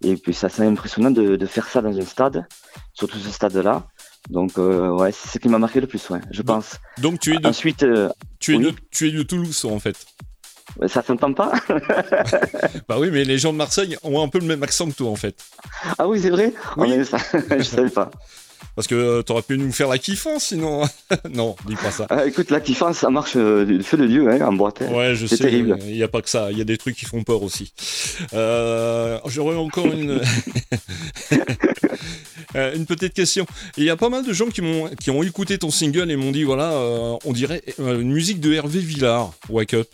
Et 0.02 0.16
puis 0.16 0.34
ça, 0.34 0.48
c'est 0.48 0.64
impressionnant 0.64 1.10
de, 1.10 1.36
de 1.36 1.46
faire 1.46 1.66
ça 1.68 1.80
dans 1.80 1.96
un 1.96 2.04
stade, 2.04 2.46
surtout 2.92 3.18
ce 3.18 3.30
stade-là. 3.30 3.86
Donc 4.31 4.59
euh, 4.59 4.88
ouais, 4.90 5.12
c'est 5.12 5.28
ce 5.28 5.38
qui 5.38 5.49
m'a 5.49 5.59
marqué 5.59 5.81
le 5.81 5.87
plus, 5.87 6.09
ouais, 6.11 6.21
je 6.31 6.43
pense. 6.43 6.78
Donc 6.99 7.21
tu 7.21 7.35
es 7.35 7.38
de, 7.38 7.47
Ensuite, 7.47 7.83
euh, 7.83 8.09
tu, 8.40 8.54
es 8.54 8.59
de, 8.59 8.73
tu 8.90 9.09
es 9.09 9.12
de 9.12 9.23
Toulouse 9.23 9.64
en 9.66 9.78
fait. 9.78 9.97
Ça 10.88 11.02
s'entend 11.02 11.33
pas 11.35 11.52
Bah 12.88 12.97
oui, 12.99 13.11
mais 13.12 13.25
les 13.25 13.38
gens 13.38 13.52
de 13.52 13.59
Marseille 13.59 13.97
ont 14.02 14.23
un 14.23 14.28
peu 14.28 14.38
le 14.38 14.47
même 14.47 14.62
accent 14.62 14.88
que 14.88 14.95
toi 14.95 15.11
en 15.11 15.16
fait. 15.16 15.37
Ah 15.99 16.09
oui, 16.09 16.21
c'est 16.21 16.31
vrai? 16.31 16.54
Oui. 16.78 16.88
Oh, 16.99 17.04
ça, 17.04 17.19
je 17.59 17.62
savais 17.62 17.90
pas. 17.90 18.11
Parce 18.75 18.88
que 18.88 18.95
euh, 18.95 19.23
t'aurais 19.23 19.43
pu 19.43 19.59
nous 19.59 19.71
faire 19.71 19.88
la 19.88 19.99
kiffance 19.99 20.47
sinon. 20.47 20.83
non, 21.31 21.54
dis 21.66 21.76
pas 21.76 21.90
ça. 21.90 22.07
Ah, 22.09 22.26
écoute, 22.26 22.50
la 22.50 22.61
kiffance, 22.61 22.97
ça 22.99 23.11
marche 23.11 23.37
du 23.37 23.83
feu 23.83 23.99
de 23.99 24.07
Dieu 24.07 24.28
hein, 24.28 24.40
en 24.40 24.54
boîte. 24.54 24.83
Hein. 24.83 24.93
Ouais, 24.93 25.14
je 25.14 25.26
sais. 25.26 25.37
Terrible. 25.37 25.76
Il 25.83 25.93
n'y 25.93 26.02
a 26.02 26.09
pas 26.09 26.23
que 26.23 26.31
ça. 26.31 26.50
Il 26.50 26.59
y 26.59 26.62
a 26.62 26.64
des 26.64 26.78
trucs 26.78 26.97
qui 26.97 27.04
font 27.04 27.23
peur 27.23 27.43
aussi. 27.43 27.73
J'aurais 28.33 29.57
encore 29.57 29.87
une. 29.87 30.21
Euh, 32.56 32.75
une 32.75 32.87
petite 32.87 33.14
question. 33.14 33.46
Il 33.76 33.84
y 33.84 33.90
a 33.90 33.96
pas 33.96 34.08
mal 34.08 34.25
de 34.25 34.32
gens 34.32 34.46
qui, 34.46 34.62
m'ont, 34.62 34.88
qui 35.00 35.11
ont 35.11 35.23
écouté 35.23 35.58
ton 35.58 35.70
single 35.70 36.11
et 36.11 36.16
m'ont 36.16 36.30
dit 36.30 36.44
voilà, 36.44 36.73
euh, 36.73 37.16
on 37.25 37.32
dirait 37.32 37.62
euh, 37.80 38.00
une 38.00 38.12
musique 38.12 38.40
de 38.40 38.52
Hervé 38.52 38.80
Villard, 38.80 39.32
Wake 39.49 39.75
Up. 39.75 39.88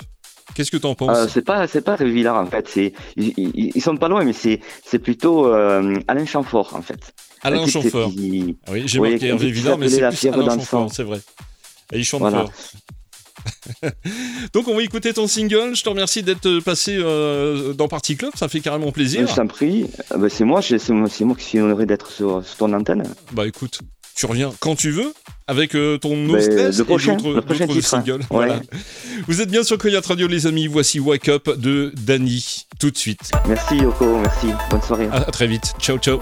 Qu'est-ce 0.54 0.70
que 0.70 0.76
tu 0.76 0.86
en 0.86 0.94
penses 0.94 1.28
C'est 1.28 1.44
pas 1.44 1.68
c'est 1.68 1.80
pas 1.80 1.92
Hervé 1.92 2.10
Villard 2.10 2.36
en 2.36 2.46
fait. 2.46 2.68
C'est 2.68 2.92
ils, 3.16 3.80
sont 3.80 3.96
pas 3.96 4.08
loin, 4.08 4.24
mais 4.24 4.32
c'est 4.32 4.60
c'est 4.84 4.98
plutôt 4.98 5.46
Alain 5.46 6.26
Chamfort 6.26 6.74
en 6.74 6.82
fait. 6.82 7.14
Alain 7.42 7.66
Chamfort. 7.66 8.10
Ah 8.66 8.72
oui, 8.72 8.82
j'ai 8.86 8.98
marqué 8.98 9.26
Hervé 9.28 9.50
Villard, 9.50 9.78
mais 9.78 9.88
c'est 9.88 10.08
plus 10.08 10.28
Alain 10.28 10.58
Chamfort, 10.58 10.92
c'est 10.92 11.04
vrai. 11.04 11.20
Et 11.92 11.98
il 11.98 12.04
chante 12.04 12.30
fort. 12.30 12.52
Donc 14.52 14.68
on 14.68 14.76
va 14.76 14.82
écouter 14.82 15.12
ton 15.12 15.26
single. 15.26 15.74
Je 15.74 15.82
te 15.82 15.88
remercie 15.88 16.22
d'être 16.22 16.60
passé 16.60 16.96
euh, 16.98 17.72
dans 17.72 17.88
Party 17.88 18.16
Club, 18.16 18.32
ça 18.34 18.48
fait 18.48 18.60
carrément 18.60 18.92
plaisir. 18.92 19.26
Je 19.26 19.34
t'en 19.34 19.46
prie. 19.46 19.86
Ah 20.10 20.18
bah, 20.18 20.28
c'est 20.28 20.44
moi, 20.44 20.62
c'est 20.62 20.88
moi, 20.90 21.08
moi, 21.20 21.36
qui 21.36 21.44
suis 21.44 21.60
honoré 21.60 21.86
d'être 21.86 22.10
sur, 22.10 22.42
ton 22.58 22.72
antenne. 22.72 23.04
Bah 23.32 23.46
écoute, 23.46 23.80
tu 24.14 24.26
reviens 24.26 24.52
quand 24.60 24.76
tu 24.76 24.90
veux 24.90 25.12
avec 25.46 25.74
euh, 25.74 25.98
ton 25.98 26.16
No 26.16 26.40
Stress 26.40 26.78
et 26.78 26.84
d'autres 26.84 27.80
singles. 27.80 28.22
Voilà. 28.30 28.60
Vous 29.26 29.40
êtes 29.40 29.50
bien 29.50 29.62
sur 29.62 29.78
Coyote 29.78 30.06
Radio 30.06 30.26
les 30.26 30.46
amis, 30.46 30.66
voici 30.66 31.00
Wake 31.00 31.28
Up 31.28 31.48
de 31.58 31.92
Danny 31.96 32.66
tout 32.78 32.90
de 32.90 32.98
suite. 32.98 33.30
Merci 33.48 33.76
Yoko, 33.76 34.18
merci. 34.18 34.48
Bonne 34.70 34.82
soirée. 34.82 35.08
à 35.12 35.20
très 35.24 35.46
vite. 35.46 35.74
Ciao 35.80 35.98
ciao. 35.98 36.20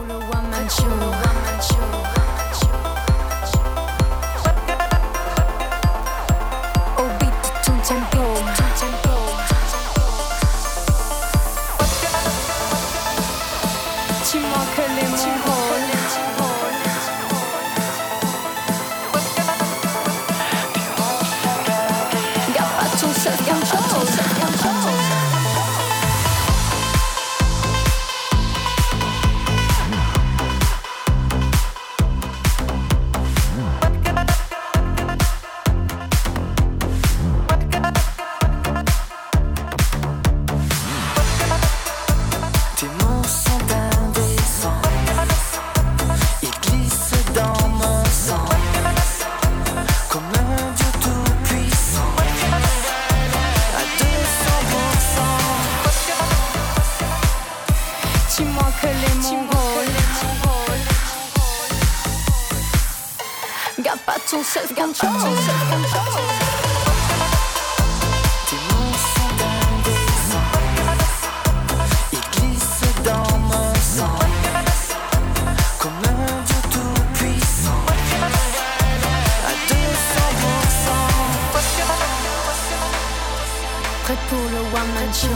prête 84.08 84.26
pour 84.30 84.38
le 84.38 84.60
one 84.72 84.90
man 84.94 85.12
show. 85.12 85.28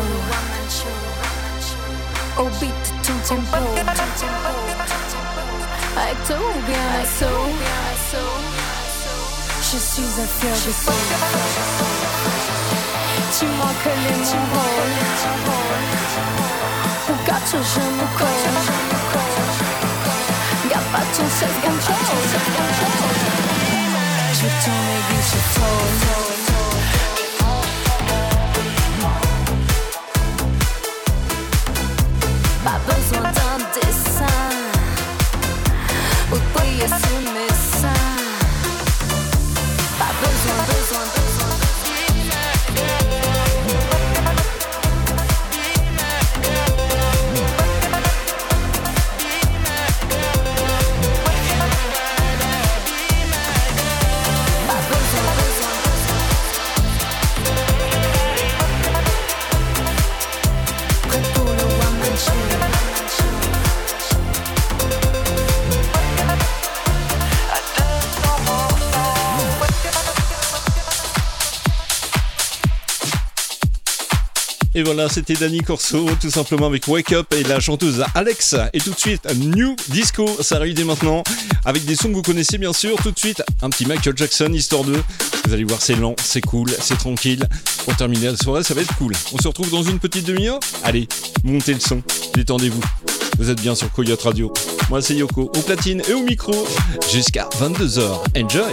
Au 2.38 2.49
beat 2.59 2.83
tout 3.02 3.21
tempo. 3.29 3.62
Acto 5.97 6.35
ou 6.35 6.61
bien 6.67 6.87
assaut 7.02 7.50
Je 9.61 9.79
suis 9.79 10.11
un 10.21 10.29
de 10.67 10.73
sol. 10.83 11.02
Tu 13.38 13.45
manques 13.45 13.93
les 14.05 14.21
mots. 14.52 14.81
Pukachu, 17.07 17.59
je 17.75 17.85
me 17.99 18.07
colle. 18.19 18.52
Y'a 20.71 20.83
pas 20.93 21.07
ton 21.14 21.26
self-control. 21.38 21.97
Je 24.35 24.49
t'en 24.64 24.81
ai 24.88 25.02
glisse, 25.09 25.35
je 25.35 26.41
isso 36.85 37.33
mesmo. 37.33 37.51
Voilà, 74.83 75.09
c'était 75.09 75.35
Danny 75.35 75.61
Corso, 75.61 76.09
tout 76.21 76.31
simplement 76.31 76.66
avec 76.66 76.88
Wake 76.88 77.12
Up 77.12 77.33
et 77.37 77.42
la 77.45 77.61
chanteuse 77.61 78.05
Alex. 78.14 78.57
Et 78.73 78.81
tout 78.81 78.90
de 78.90 78.99
suite, 78.99 79.27
New 79.37 79.77
Disco, 79.88 80.27
ça 80.40 80.57
arrive 80.57 80.75
dès 80.75 80.85
maintenant, 80.85 81.23
avec 81.64 81.85
des 81.85 81.95
sons 81.95 82.09
que 82.09 82.14
vous 82.14 82.23
connaissez 82.23 82.59
bien 82.59 82.73
sûr. 82.73 82.97
Tout 83.03 83.11
de 83.11 83.18
suite, 83.18 83.42
un 83.61 83.71
petit 83.71 83.87
Michael 83.87 84.16
Jackson, 84.16 84.51
histoire 84.53 84.85
2. 84.85 85.03
Vous 85.47 85.53
allez 85.53 85.64
voir, 85.64 85.81
c'est 85.83 85.95
lent, 85.95 86.14
c'est 86.23 86.40
cool, 86.40 86.71
c'est 86.81 86.97
tranquille. 86.97 87.47
Pour 87.85 87.97
terminer 87.97 88.31
la 88.31 88.37
soirée, 88.37 88.62
ça 88.62 88.75
va 88.75 88.81
être 88.81 88.95
cool. 88.97 89.12
On 89.33 89.38
se 89.38 89.49
retrouve 89.49 89.71
dans 89.71 89.83
une 89.83 89.99
petite 89.99 90.27
demi-heure 90.27 90.61
Allez, 90.85 91.09
montez 91.45 91.75
le 91.75 91.81
son, 91.81 92.03
détendez-vous. 92.35 92.83
Vous 93.38 93.51
êtes 93.51 93.61
bien 93.61 93.75
sur 93.75 93.90
Coyote 93.90 94.23
Radio. 94.23 94.53
Moi, 94.88 95.03
c'est 95.03 95.14
Yoko, 95.14 95.42
au 95.42 95.62
platine 95.62 96.03
et 96.09 96.12
au 96.12 96.23
micro, 96.23 96.66
jusqu'à 97.11 97.49
22h. 97.61 98.21
Enjoy! 98.37 98.73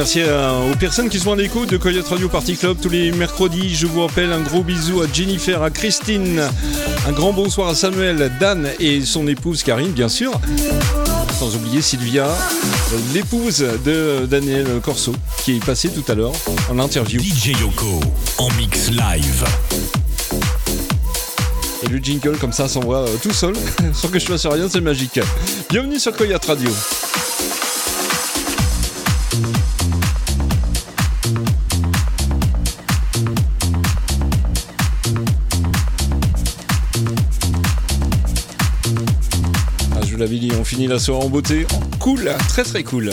Merci 0.00 0.22
aux 0.22 0.74
personnes 0.76 1.10
qui 1.10 1.18
sont 1.18 1.32
à 1.32 1.36
l'écoute 1.36 1.68
de 1.68 1.76
Coyote 1.76 2.08
Radio 2.08 2.26
Party 2.30 2.56
Club 2.56 2.78
tous 2.80 2.88
les 2.88 3.12
mercredis. 3.12 3.74
Je 3.74 3.86
vous 3.86 4.00
rappelle 4.00 4.32
un 4.32 4.40
gros 4.40 4.62
bisou 4.62 5.02
à 5.02 5.06
Jennifer, 5.12 5.62
à 5.62 5.68
Christine, 5.68 6.40
un 7.06 7.12
grand 7.12 7.34
bonsoir 7.34 7.68
à 7.68 7.74
Samuel, 7.74 8.32
Dan 8.40 8.70
et 8.78 9.02
son 9.02 9.28
épouse 9.28 9.62
Karine, 9.62 9.90
bien 9.90 10.08
sûr. 10.08 10.32
Sans 11.38 11.54
oublier 11.54 11.82
Sylvia, 11.82 12.26
l'épouse 13.12 13.62
de 13.84 14.24
Daniel 14.24 14.80
Corso, 14.82 15.14
qui 15.44 15.58
est 15.58 15.64
passé 15.66 15.90
tout 15.90 16.10
à 16.10 16.14
l'heure 16.14 16.32
en 16.70 16.78
interview. 16.78 17.20
DJ 17.20 17.48
Yoko 17.60 18.00
en 18.38 18.48
mix 18.52 18.88
live. 18.88 19.44
Et 21.82 21.88
le 21.88 21.98
jingle 21.98 22.38
comme 22.38 22.52
ça 22.52 22.68
s'envoie 22.68 23.00
euh, 23.06 23.16
tout 23.22 23.34
seul, 23.34 23.52
sans 23.92 24.08
que 24.08 24.18
je 24.18 24.24
fasse 24.24 24.46
rien, 24.46 24.66
c'est 24.70 24.80
magique. 24.80 25.20
Bienvenue 25.68 25.98
sur 25.98 26.16
Coyote 26.16 26.46
Radio. 26.46 26.70
On 40.58 40.64
finit 40.64 40.86
la 40.86 40.98
soirée 40.98 41.24
en 41.24 41.28
beauté. 41.28 41.66
Cool, 41.98 42.30
très 42.48 42.62
très 42.62 42.82
cool. 42.82 43.10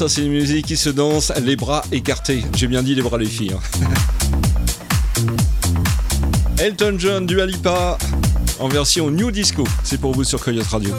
Ça 0.00 0.08
c'est 0.08 0.22
une 0.22 0.32
musique 0.32 0.64
qui 0.64 0.78
se 0.78 0.88
danse, 0.88 1.30
les 1.42 1.56
bras 1.56 1.82
écartés. 1.92 2.42
J'ai 2.56 2.68
bien 2.68 2.82
dit 2.82 2.94
les 2.94 3.02
bras 3.02 3.18
les 3.18 3.26
filles. 3.26 3.52
Hein. 3.52 3.88
Elton 6.58 6.94
John 6.98 7.26
du 7.26 7.38
Alipa 7.38 7.98
en 8.60 8.68
version 8.68 9.10
New 9.10 9.30
Disco. 9.30 9.62
C'est 9.84 10.00
pour 10.00 10.14
vous 10.14 10.24
sur 10.24 10.42
Coyote 10.42 10.68
Radio. 10.68 10.94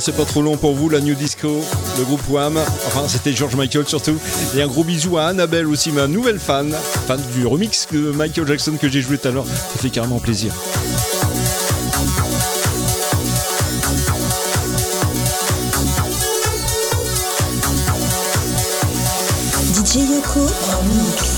C'est 0.00 0.16
pas 0.16 0.24
trop 0.24 0.42
long 0.42 0.56
pour 0.56 0.74
vous, 0.74 0.88
la 0.88 1.00
New 1.00 1.14
Disco, 1.14 1.60
le 1.98 2.04
groupe 2.04 2.22
Wham. 2.28 2.58
Enfin, 2.86 3.04
c'était 3.08 3.32
George 3.32 3.56
Michael 3.56 3.86
surtout. 3.86 4.18
Et 4.56 4.62
un 4.62 4.66
gros 4.66 4.84
bisou 4.84 5.18
à 5.18 5.26
Annabelle 5.26 5.66
aussi, 5.66 5.92
ma 5.92 6.06
nouvelle 6.06 6.38
fan, 6.38 6.74
fan 7.06 7.20
du 7.34 7.46
remix 7.46 7.86
de 7.92 8.10
Michael 8.12 8.46
Jackson 8.46 8.76
que 8.80 8.88
j'ai 8.88 9.00
joué 9.00 9.18
tout 9.18 9.28
à 9.28 9.30
l'heure. 9.30 9.46
Ça 9.46 9.78
fait 9.78 9.90
carrément 9.90 10.20
plaisir. 10.20 10.52
DJ 19.74 19.96
Yoko. 20.10 21.31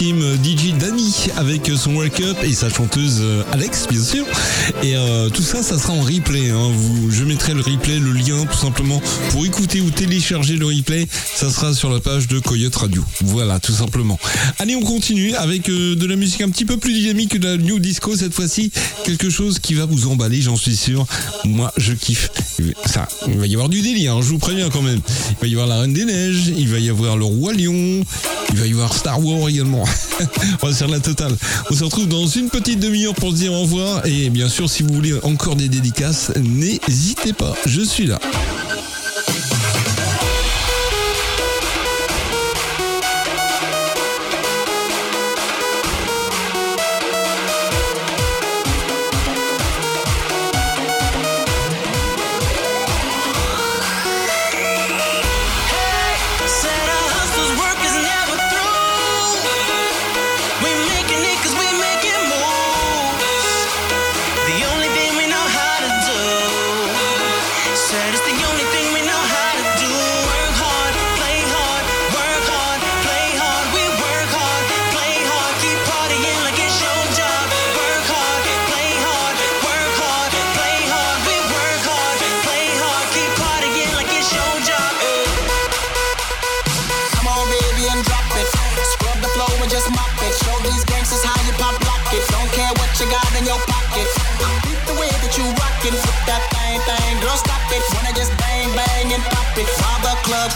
DJ 0.00 0.72
Danny 0.78 1.26
avec 1.36 1.70
son 1.76 1.96
Wake 1.96 2.22
Up 2.22 2.38
et 2.42 2.54
sa 2.54 2.70
chanteuse 2.70 3.18
euh, 3.20 3.42
Alex, 3.52 3.86
bien 3.86 4.02
sûr. 4.02 4.24
Et 4.82 4.96
euh, 4.96 5.28
tout 5.28 5.42
ça, 5.42 5.62
ça 5.62 5.78
sera 5.78 5.92
en 5.92 6.00
replay. 6.00 6.48
Hein. 6.48 6.70
Vous, 6.72 7.10
je 7.10 7.22
mettrai 7.22 7.52
le 7.52 7.60
replay, 7.60 7.98
le 7.98 8.12
lien 8.12 8.46
tout 8.50 8.56
simplement 8.56 9.02
pour 9.30 9.44
écouter 9.44 9.82
ou 9.82 9.90
télécharger 10.20 10.56
le 10.56 10.66
replay. 10.66 11.08
Ça 11.34 11.48
sera 11.48 11.72
sur 11.72 11.90
la 11.90 11.98
page 11.98 12.28
de 12.28 12.38
Coyote 12.40 12.76
Radio. 12.76 13.02
Voilà, 13.22 13.58
tout 13.58 13.72
simplement. 13.72 14.18
Allez, 14.58 14.76
on 14.76 14.82
continue 14.82 15.34
avec 15.34 15.70
euh, 15.70 15.96
de 15.96 16.06
la 16.06 16.14
musique 16.14 16.42
un 16.42 16.50
petit 16.50 16.66
peu 16.66 16.76
plus 16.76 16.92
dynamique 16.92 17.30
que 17.30 17.38
de 17.38 17.48
la 17.48 17.56
new 17.56 17.78
disco 17.78 18.14
cette 18.14 18.34
fois-ci. 18.34 18.70
Quelque 19.04 19.30
chose 19.30 19.58
qui 19.58 19.72
va 19.72 19.86
vous 19.86 20.08
emballer, 20.08 20.42
j'en 20.42 20.56
suis 20.56 20.76
sûr. 20.76 21.06
Moi, 21.44 21.72
je 21.78 21.94
kiffe. 21.94 22.30
Ça, 22.84 23.08
il 23.28 23.38
va 23.38 23.46
y 23.46 23.54
avoir 23.54 23.70
du 23.70 23.80
délire, 23.80 24.16
hein, 24.16 24.20
je 24.20 24.28
vous 24.28 24.38
préviens 24.38 24.68
quand 24.68 24.82
même. 24.82 25.00
Il 25.30 25.36
va 25.40 25.46
y 25.46 25.52
avoir 25.52 25.66
la 25.66 25.80
Reine 25.80 25.94
des 25.94 26.04
Neiges, 26.04 26.52
il 26.54 26.68
va 26.68 26.78
y 26.78 26.90
avoir 26.90 27.16
le 27.16 27.24
Roi 27.24 27.54
Lion, 27.54 28.04
il 28.50 28.56
va 28.56 28.66
y 28.66 28.72
avoir 28.72 28.92
Star 28.92 29.24
Wars 29.24 29.48
également. 29.48 29.84
on 30.62 30.66
va 30.66 30.74
faire 30.74 30.88
la 30.88 31.00
totale. 31.00 31.34
On 31.70 31.74
se 31.74 31.82
retrouve 31.82 32.08
dans 32.08 32.26
une 32.26 32.50
petite 32.50 32.80
demi-heure 32.80 33.14
pour 33.14 33.30
se 33.30 33.36
dire 33.36 33.54
au 33.54 33.62
revoir. 33.62 34.04
Et 34.04 34.28
bien 34.28 34.50
sûr, 34.50 34.68
si 34.68 34.82
vous 34.82 34.92
voulez 34.92 35.14
encore 35.22 35.56
des 35.56 35.68
dédicaces, 35.68 36.30
n'hésitez 36.36 37.32
pas. 37.32 37.54
Je 37.64 37.80
suis 37.80 38.06
là. 38.06 38.18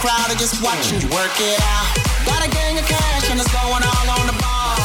crowd 0.01 0.31
are 0.31 0.39
just 0.39 0.63
watching 0.63 1.01
you 1.01 1.09
work 1.09 1.35
it 1.39 1.61
out. 1.61 1.89
Got 2.27 2.47
a 2.47 2.51
gang 2.51 2.79
of 2.79 2.87
cash 2.87 3.31
and 3.31 3.39
it's 3.39 3.51
going 3.53 3.83
all 3.85 4.07
on 4.19 4.27
the 4.27 4.37
ball. 4.41 4.77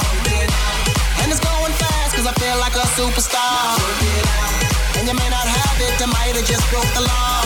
And 1.21 1.31
it's 1.31 1.39
going 1.39 1.73
fast 1.79 2.15
cause 2.15 2.27
I 2.27 2.33
feel 2.37 2.57
like 2.59 2.75
a 2.75 2.85
superstar. 2.97 3.79
And 4.97 5.07
you 5.07 5.15
may 5.15 5.29
not 5.29 5.47
have 5.47 5.77
it, 5.81 5.95
I 6.01 6.07
might 6.07 6.35
have 6.35 6.45
just 6.45 6.65
broke 6.69 6.89
the 6.93 7.01
law. 7.01 7.41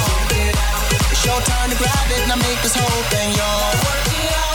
It's 1.11 1.23
your 1.25 1.39
turn 1.41 1.69
to 1.69 1.77
grab 1.77 2.07
it 2.09 2.25
and 2.25 2.41
make 2.41 2.59
this 2.61 2.75
whole 2.75 3.03
thing 3.13 3.29
yours. 3.37 3.79
Work 3.85 4.07
it 4.17 4.33
out. 4.33 4.52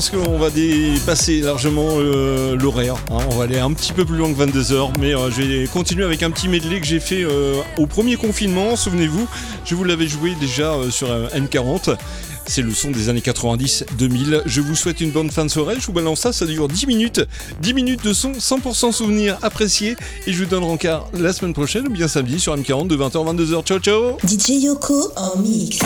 pense 0.00 0.08
qu'on 0.08 0.38
va 0.38 0.48
dépasser 0.48 1.42
largement 1.42 1.96
euh, 1.98 2.56
l'horaire. 2.56 2.94
Hein. 3.10 3.18
On 3.30 3.34
va 3.34 3.44
aller 3.44 3.58
un 3.58 3.70
petit 3.74 3.92
peu 3.92 4.06
plus 4.06 4.16
loin 4.16 4.32
que 4.32 4.40
22h, 4.40 4.92
mais 4.98 5.14
euh, 5.14 5.30
je 5.30 5.42
vais 5.42 5.66
continuer 5.66 6.04
avec 6.04 6.22
un 6.22 6.30
petit 6.30 6.48
medley 6.48 6.80
que 6.80 6.86
j'ai 6.86 7.00
fait 7.00 7.22
euh, 7.22 7.60
au 7.76 7.86
premier 7.86 8.16
confinement. 8.16 8.76
Souvenez-vous, 8.76 9.28
je 9.66 9.74
vous 9.74 9.84
l'avais 9.84 10.06
joué 10.06 10.34
déjà 10.40 10.74
sur 10.90 11.08
M40. 11.08 11.98
C'est 12.46 12.62
le 12.62 12.72
son 12.72 12.90
des 12.90 13.10
années 13.10 13.20
90-2000. 13.20 14.40
Je 14.46 14.60
vous 14.62 14.74
souhaite 14.74 15.02
une 15.02 15.10
bonne 15.10 15.30
fin 15.30 15.44
de 15.44 15.50
soirée. 15.50 15.74
Je 15.78 15.84
vous 15.84 15.92
balance 15.92 16.20
ça, 16.20 16.32
ça 16.32 16.46
dure 16.46 16.66
10 16.66 16.86
minutes. 16.86 17.20
10 17.60 17.74
minutes 17.74 18.02
de 18.02 18.14
son 18.14 18.32
100% 18.32 18.92
souvenir 18.92 19.36
apprécié. 19.42 19.96
Et 20.26 20.32
je 20.32 20.42
vous 20.42 20.48
donne 20.48 20.64
rencard 20.64 21.08
la 21.12 21.34
semaine 21.34 21.52
prochaine 21.52 21.86
ou 21.88 21.90
bien 21.90 22.08
samedi 22.08 22.40
sur 22.40 22.56
M40 22.56 22.86
de 22.86 22.96
20h 22.96 23.28
à 23.28 23.34
22h. 23.34 23.64
Ciao, 23.64 23.78
ciao 23.78 24.16
DJ 24.26 24.62
Yoko 24.62 25.12
en 25.16 25.36
mix. 25.40 25.80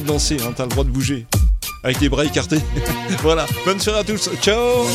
de 0.00 0.06
danser, 0.06 0.36
hein, 0.42 0.52
t'as 0.54 0.64
le 0.64 0.70
droit 0.70 0.84
de 0.84 0.90
bouger. 0.90 1.26
Avec 1.82 2.00
les 2.00 2.08
bras 2.08 2.24
écartés. 2.24 2.60
voilà, 3.22 3.46
bonne 3.64 3.80
soirée 3.80 4.00
à 4.00 4.04
tous, 4.04 4.30
ciao. 4.40 4.86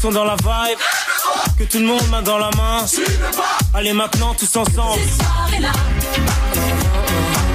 Sont 0.00 0.10
dans 0.10 0.24
la 0.24 0.36
vibe, 0.36 0.78
que 1.58 1.64
tout 1.64 1.78
le 1.78 1.86
monde 1.86 2.02
main 2.10 2.22
dans 2.22 2.38
la 2.38 2.50
main. 2.56 2.84
Allez 3.74 3.92
maintenant 3.92 4.34
tous 4.34 4.56
ensemble. 4.56 5.00
Soirées-là, 5.18 5.72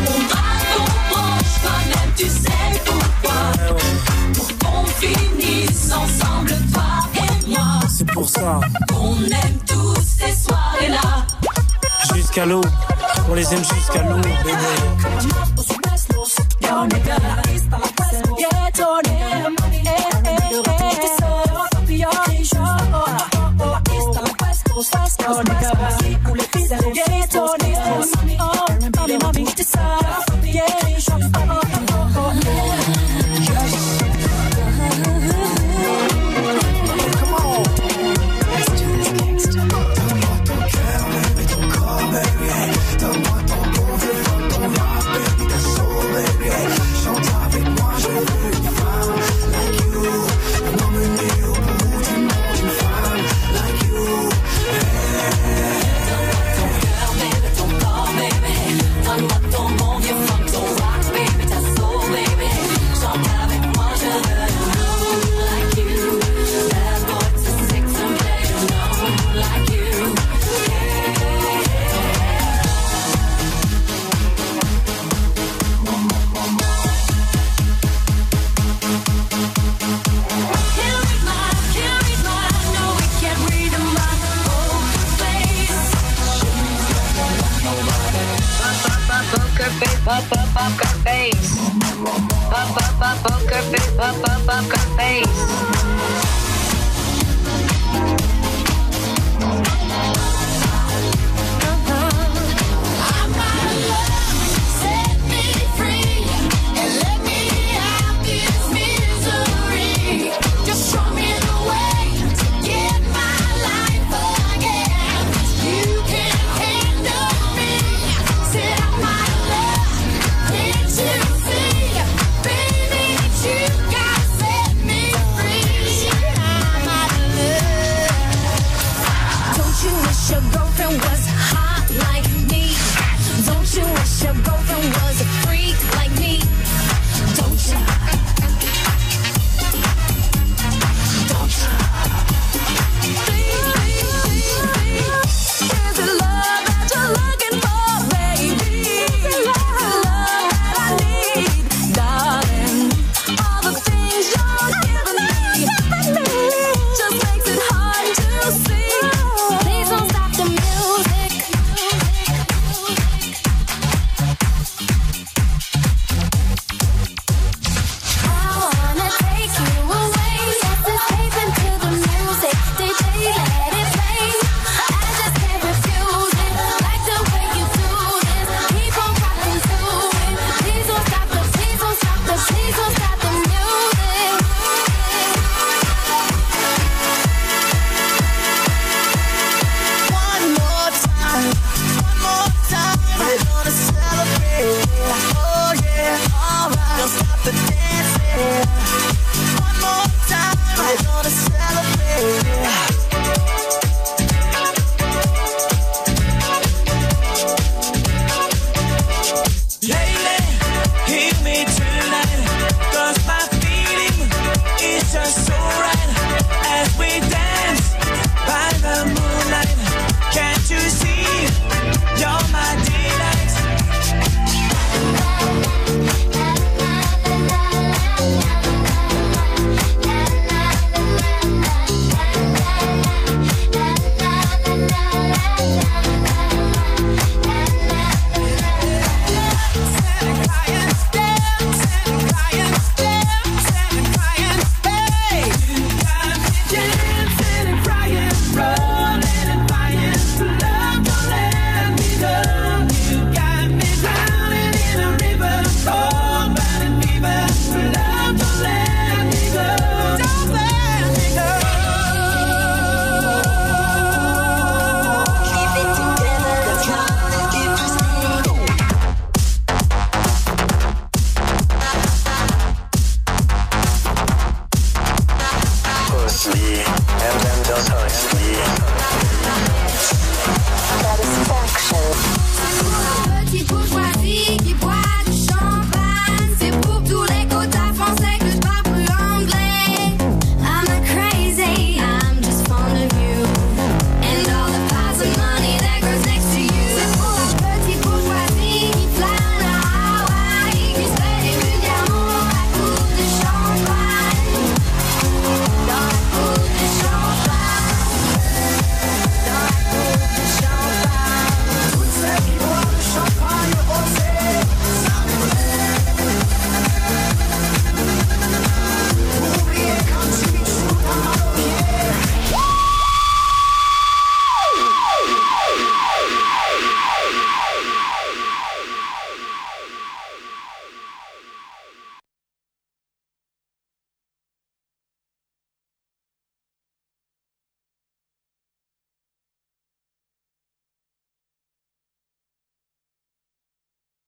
on 0.07 0.19
branche, 0.27 1.53
toi-même 1.61 2.11
tu 2.17 2.25
sais 2.25 2.81
pourquoi. 2.85 3.33
Pour 4.33 4.47
qu'on 4.59 4.85
finisse 4.99 5.91
ensemble, 5.91 6.53
toi 6.73 6.83
et 7.15 7.49
moi. 7.49 7.79
C'est 7.89 8.11
pour 8.11 8.27
ça, 8.29 8.59
On 8.93 9.15
aime 9.23 9.59
tous 9.65 9.95
ces 10.01 10.35
soirées-là. 10.35 11.25
jusqu'à 12.15 12.45
l'eau, 12.45 12.61
on 13.29 13.35
les 13.35 13.53
aime 13.53 13.63
jusqu'à 13.63 14.03
l'eau, 14.03 14.17
bébé. 14.17 15.52